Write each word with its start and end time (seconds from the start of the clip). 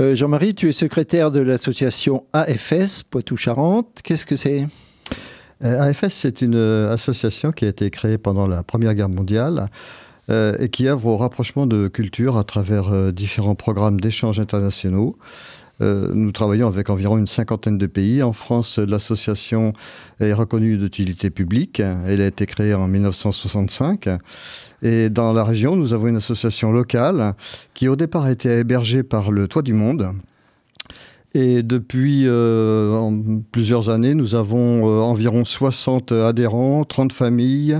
Euh, 0.00 0.14
Jean-Marie, 0.14 0.54
tu 0.54 0.68
es 0.68 0.72
secrétaire 0.72 1.32
de 1.32 1.40
l'association 1.40 2.24
AFS 2.32 3.02
Poitou-Charentes. 3.02 3.98
Qu'est-ce 4.04 4.26
que 4.26 4.36
c'est? 4.36 4.66
Euh, 5.64 5.80
AFS, 5.80 6.10
c'est 6.10 6.40
une 6.40 6.54
association 6.54 7.50
qui 7.50 7.64
a 7.64 7.68
été 7.68 7.90
créée 7.90 8.16
pendant 8.16 8.46
la 8.46 8.62
Première 8.62 8.94
Guerre 8.94 9.08
mondiale 9.08 9.68
et 10.30 10.68
qui 10.68 10.86
œuvre 10.86 11.06
au 11.06 11.16
rapprochement 11.16 11.66
de 11.66 11.88
cultures 11.88 12.36
à 12.36 12.44
travers 12.44 13.14
différents 13.14 13.54
programmes 13.54 13.98
d'échanges 13.98 14.38
internationaux. 14.38 15.16
Euh, 15.80 16.08
nous 16.12 16.32
travaillons 16.32 16.66
avec 16.68 16.90
environ 16.90 17.18
une 17.18 17.26
cinquantaine 17.26 17.78
de 17.78 17.86
pays. 17.86 18.22
En 18.22 18.32
France, 18.32 18.78
l'association 18.78 19.72
est 20.20 20.32
reconnue 20.32 20.76
d'utilité 20.76 21.30
publique. 21.30 21.80
Elle 21.80 22.20
a 22.20 22.26
été 22.26 22.46
créée 22.46 22.74
en 22.74 22.88
1965. 22.88 24.08
Et 24.82 25.10
dans 25.10 25.32
la 25.32 25.44
région, 25.44 25.76
nous 25.76 25.92
avons 25.92 26.08
une 26.08 26.16
association 26.16 26.72
locale 26.72 27.34
qui 27.74 27.88
au 27.88 27.96
départ 27.96 28.28
été 28.28 28.58
hébergée 28.58 29.02
par 29.02 29.30
le 29.30 29.48
Toit 29.48 29.62
du 29.62 29.72
Monde. 29.72 30.12
Et 31.34 31.62
depuis 31.62 32.22
euh, 32.26 33.10
plusieurs 33.52 33.90
années, 33.90 34.14
nous 34.14 34.34
avons 34.34 34.88
euh, 34.88 35.00
environ 35.02 35.44
60 35.44 36.12
adhérents, 36.12 36.84
30 36.84 37.12
familles 37.12 37.78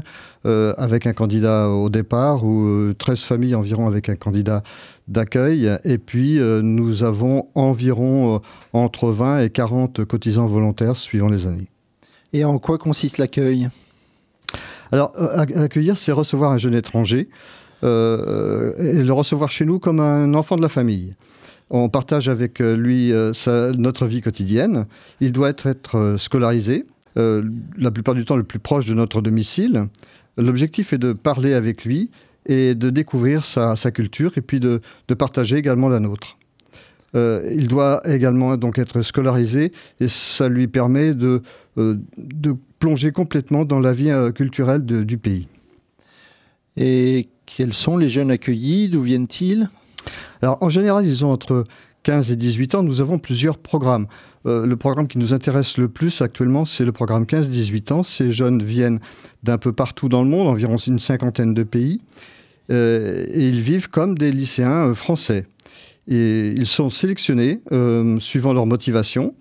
avec 0.78 1.06
un 1.06 1.12
candidat 1.12 1.68
au 1.68 1.90
départ 1.90 2.42
ou 2.42 2.94
13 2.96 3.20
familles 3.20 3.54
environ 3.54 3.86
avec 3.86 4.08
un 4.08 4.16
candidat 4.16 4.62
d'accueil. 5.08 5.70
Et 5.84 5.98
puis, 5.98 6.38
euh, 6.38 6.60
nous 6.62 7.02
avons 7.02 7.48
environ 7.54 8.36
euh, 8.36 8.38
entre 8.72 9.10
20 9.10 9.40
et 9.40 9.50
40 9.50 10.04
cotisants 10.04 10.46
volontaires 10.46 10.96
suivant 10.96 11.28
les 11.28 11.46
années. 11.46 11.68
Et 12.32 12.44
en 12.44 12.58
quoi 12.58 12.78
consiste 12.78 13.18
l'accueil? 13.18 13.68
Alors, 14.92 15.12
euh, 15.18 15.62
accueillir, 15.62 15.98
c'est 15.98 16.12
recevoir 16.12 16.52
un 16.52 16.58
jeune 16.58 16.74
étranger 16.74 17.28
et 17.80 17.84
le 17.86 19.12
recevoir 19.12 19.50
chez 19.50 19.64
nous 19.64 19.78
comme 19.78 20.00
un 20.00 20.34
enfant 20.34 20.56
de 20.56 20.62
la 20.62 20.68
famille. 20.68 21.14
On 21.70 21.88
partage 21.88 22.28
avec 22.28 22.60
lui 22.60 23.12
notre 23.78 24.06
vie 24.06 24.20
quotidienne. 24.20 24.86
Il 25.20 25.32
doit 25.32 25.50
être, 25.50 25.66
être 25.66 26.16
scolarisé, 26.18 26.84
la 27.16 27.90
plupart 27.90 28.14
du 28.14 28.24
temps 28.24 28.36
le 28.36 28.44
plus 28.44 28.58
proche 28.58 28.86
de 28.86 28.94
notre 28.94 29.20
domicile. 29.20 29.88
L'objectif 30.38 30.92
est 30.92 30.98
de 30.98 31.12
parler 31.12 31.52
avec 31.52 31.84
lui 31.84 32.10
et 32.46 32.74
de 32.74 32.90
découvrir 32.90 33.44
sa, 33.44 33.76
culture 33.92 34.32
et 34.36 34.40
puis 34.40 34.60
de, 34.60 34.80
partager 35.18 35.56
également 35.56 35.88
la 35.88 36.00
nôtre. 36.00 36.38
Euh, 37.14 37.50
il 37.56 37.68
doit 37.68 38.02
également 38.04 38.56
donc 38.56 38.78
être 38.78 39.00
scolarisé 39.00 39.72
et 39.98 40.08
ça 40.08 40.48
lui 40.48 40.68
permet 40.68 41.14
de, 41.14 41.42
euh, 41.78 41.96
plonger 42.78 43.12
complètement 43.12 43.64
dans 43.64 43.80
la 43.80 43.94
vie 43.94 44.10
euh, 44.10 44.30
culturelle 44.30 44.84
du 44.84 45.18
pays. 45.18 45.48
Et 46.76 47.28
quels 47.46 47.72
sont 47.72 47.96
les 47.96 48.08
jeunes 48.08 48.30
accueillis? 48.30 48.88
D'où 48.88 49.02
viennent-ils? 49.02 49.68
Alors 50.42 50.58
en 50.60 50.68
général, 50.68 51.06
ils 51.06 51.24
ont 51.24 51.32
entre 51.32 51.64
15 52.02 52.30
et 52.30 52.36
18 52.36 52.76
ans. 52.76 52.82
Nous 52.82 53.00
avons 53.00 53.18
plusieurs 53.18 53.58
programmes. 53.58 54.06
le 54.44 54.74
programme 54.76 55.08
qui 55.08 55.18
nous 55.18 55.34
intéresse 55.34 55.76
le 55.76 55.88
plus 55.88 56.22
actuellement, 56.22 56.64
c'est 56.64 56.84
le 56.84 56.92
programme 56.92 57.24
15-18 57.24 57.92
ans. 57.92 58.02
Ces 58.02 58.32
jeunes 58.32 58.62
viennent 58.62 59.00
d'un 59.42 59.58
peu 59.58 59.72
partout 59.72 60.08
dans 60.08 60.22
le 60.22 60.28
monde, 60.28 60.46
environ 60.46 60.76
une 60.76 61.00
cinquantaine 61.00 61.54
de 61.54 61.64
pays. 61.64 62.00
Euh, 62.70 63.26
ils 63.34 63.60
vivent 63.60 63.88
comme 63.88 64.16
des 64.18 64.30
lycéens 64.30 64.88
euh, 64.88 64.94
français. 64.94 65.46
Et 66.06 66.48
ils 66.48 66.66
sont 66.66 66.90
sélectionnés 66.90 67.60
euh, 67.72 68.18
suivant 68.18 68.52
leur 68.52 68.66
motivation 68.66 69.34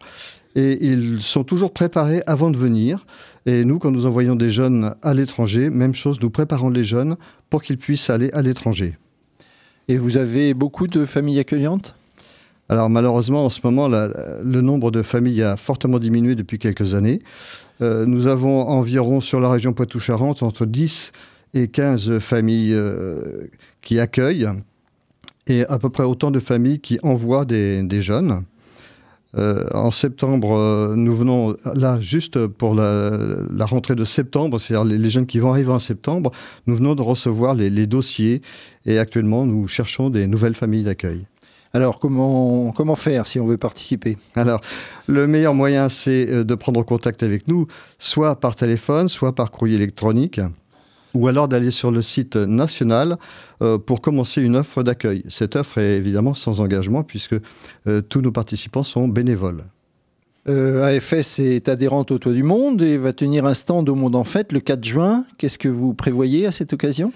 et 0.56 0.86
ils 0.86 1.22
sont 1.22 1.44
toujours 1.44 1.72
préparés 1.72 2.24
avant 2.26 2.50
de 2.50 2.58
venir. 2.58 3.06
Et 3.46 3.64
nous, 3.64 3.80
quand 3.80 3.92
nous 3.92 4.06
envoyons 4.06 4.36
des 4.36 4.50
jeunes 4.50 4.96
à 5.02 5.14
l'étranger, 5.14 5.70
même 5.70 5.94
chose, 5.94 6.20
nous 6.22 6.30
préparons 6.30 6.70
les 6.70 6.84
jeunes 6.84 7.16
pour 7.50 7.64
qu'ils 7.64 7.78
puissent 7.78 8.10
aller 8.10 8.30
à 8.32 8.42
l'étranger. 8.42 8.98
Et 9.88 9.98
vous 9.98 10.18
avez 10.18 10.54
beaucoup 10.54 10.88
de 10.88 11.06
familles 11.06 11.40
accueillantes? 11.40 11.96
Alors 12.70 12.90
malheureusement, 12.90 13.46
en 13.46 13.50
ce 13.50 13.62
moment, 13.64 13.88
le 13.88 14.62
nombre 14.62 14.92
de 14.92 15.02
familles 15.02 15.44
a 15.44 15.56
fortement 15.56 16.00
diminué 16.00 16.36
depuis 16.36 16.60
quelques 16.60 16.94
années. 16.94 17.22
nous 17.80 18.28
avons 18.28 18.68
environ 18.68 19.22
sur 19.22 19.40
la 19.40 19.50
région 19.50 19.72
Poitou-Charentes 19.72 20.44
entre 20.44 20.66
10 20.66 21.14
et 21.54 21.68
15 21.68 22.20
familles 22.20 22.74
euh, 22.74 23.48
qui 23.82 24.00
accueillent 24.00 24.50
et 25.48 25.66
à 25.66 25.80
peu 25.80 25.90
près 25.90 26.04
autant 26.04 26.32
de 26.32 26.40
familles 26.40 26.80
qui 26.80 27.00
envoient 27.04 27.46
des, 27.46 28.02
jeunes. 28.02 28.44
Euh, 29.38 29.66
en 29.74 29.92
septembre, 29.92 30.58
euh, 30.58 30.96
nous 30.96 31.16
venons 31.16 31.56
là 31.76 32.00
juste 32.02 32.48
pour 32.48 32.74
la, 32.74 33.66
rentrée 33.66 33.96
de 33.96 34.06
septembre, 34.06 34.60
c'est-à-dire 34.60 34.98
les, 34.98 35.10
jeunes 35.10 35.28
qui 35.28 35.40
vont 35.40 35.52
arriver 35.52 35.72
en 35.72 35.80
septembre, 35.80 36.32
nous 36.66 36.76
venons 36.76 36.96
de 36.96 37.02
recevoir 37.02 37.54
les, 37.54 37.70
les 37.70 37.86
dossiers 37.86 38.42
et 38.86 38.98
actuellement 38.98 39.46
nous 39.46 39.68
cherchons 39.68 40.10
des 40.10 40.28
nouvelles 40.28 40.56
familles 40.56 40.84
d'accueil. 40.84 41.26
Alors, 41.74 42.00
comment, 42.00 42.72
comment 42.72 42.96
faire 42.96 43.28
si 43.28 43.40
on 43.40 43.46
veut 43.46 43.58
participer? 43.58 44.18
Alors, 44.36 44.62
le 45.06 45.28
meilleur 45.28 45.54
moyen, 45.54 45.90
c'est 45.90 46.46
de 46.46 46.56
prendre 46.56 46.82
contact 46.84 47.24
avec 47.24 47.48
nous, 47.48 47.68
soit 48.00 48.40
par 48.40 48.56
téléphone, 48.56 49.10
soit 49.10 49.36
par 49.36 49.52
courrier 49.52 49.76
électronique 49.76 50.40
ou 51.18 51.28
alors 51.28 51.48
d'aller 51.48 51.72
sur 51.72 51.92
le 51.92 52.02
site 52.02 52.36
national 52.36 53.18
euh, 53.62 53.78
pour 53.78 54.02
commencer 54.02 54.42
une 54.42 54.56
offre 54.56 54.84
d'accueil. 54.84 55.24
Cette 55.30 55.56
offre 55.56 55.80
est 55.80 55.98
évidemment 55.98 56.36
sans 56.36 56.62
engagement 56.62 57.04
puisque 57.04 57.36
euh, 57.88 58.02
tous 58.02 58.22
nos 58.22 58.32
participants 58.32 58.84
sont 58.84 59.08
bénévoles. 59.08 59.64
Euh, 60.48 60.98
AFS 60.98 61.40
est 61.40 61.68
adhérente 61.68 62.12
au 62.12 62.20
Toit 62.20 62.34
du 62.34 62.44
Monde 62.44 62.82
et 62.82 62.98
va 62.98 63.12
tenir 63.14 63.46
un 63.46 63.54
stand 63.54 63.90
au 63.90 63.96
Monde 63.96 64.16
en 64.16 64.24
Fête 64.24 64.54
le 64.54 64.60
4 64.60 64.84
juin. 64.84 65.26
Qu'est-ce 65.38 65.58
que 65.58 65.68
vous 65.68 65.94
prévoyez 65.94 66.46
à 66.46 66.52
cette 66.52 66.72
occasion? 66.72 67.12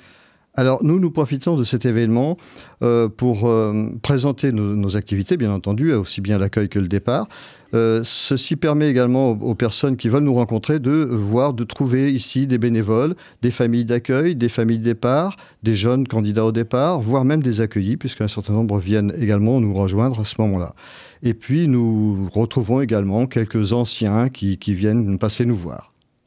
Alors 0.54 0.84
nous, 0.84 1.00
nous 1.00 1.12
profitons 1.12 1.56
de 1.56 1.64
cet 1.64 1.86
événement 1.86 2.38
euh, 2.82 3.08
pour 3.08 3.48
euh, 3.48 3.88
présenter 4.02 4.52
nos, 4.52 4.98
activités, 4.98 5.38
bien 5.38 5.52
entendu, 5.52 5.94
aussi 5.94 6.20
bien 6.20 6.38
l'accueil 6.38 6.68
que 6.68 6.80
le 6.80 6.90
départ. 6.90 7.28
Euh, 7.74 8.02
ceci 8.04 8.58
permet 8.58 8.90
également 8.90 9.30
aux, 9.30 9.56
personnes 9.56 9.96
qui 9.96 10.10
veulent 10.10 10.24
nous 10.24 10.34
rencontrer 10.34 10.80
de 10.80 10.92
voir, 10.92 11.54
de 11.54 11.64
trouver 11.64 12.12
ici 12.12 12.48
des 12.48 12.58
bénévoles, 12.58 13.16
des 13.42 13.52
familles 13.52 13.86
d'accueil, 13.86 14.36
des 14.36 14.50
familles 14.50 14.80
de 14.80 14.84
départ, 14.84 15.38
des 15.64 15.76
jeunes 15.76 16.06
candidats 16.06 16.46
au 16.46 16.52
départ, 16.52 17.00
voire 17.00 17.24
même 17.24 17.42
des 17.42 17.62
accueillis, 17.62 17.96
puisqu'un 17.96 18.28
certain 18.28 18.54
nombre 18.54 18.78
viennent 18.78 19.14
également 19.18 19.62
nous 19.62 19.74
rejoindre 19.74 20.20
à 20.20 20.26
ce 20.26 20.36
moment-là. 20.40 20.76
Et 21.24 21.34
puis 21.34 21.70
nous 21.70 22.28
retrouvons 22.34 22.82
également 22.82 23.26
quelques 23.26 23.72
anciens 23.72 24.28
qui 24.28 24.58
viennent 24.74 25.18
passer 25.18 25.46
nous 25.46 25.56
voir. 25.56 25.91